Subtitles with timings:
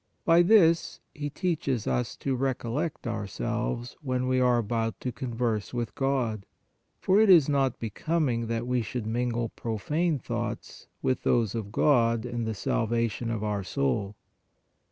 [0.25, 5.93] By this He teaches us to recollect ourselves when we are about to converse with
[5.93, 6.47] God,
[6.99, 11.71] for it is not becom ing that we should mingle profane thoughts with those of
[11.71, 14.15] God and the salvation of our soul.